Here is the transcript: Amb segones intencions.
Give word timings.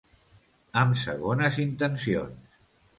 Amb 0.81 0.97
segones 1.03 1.63
intencions. 1.69 2.63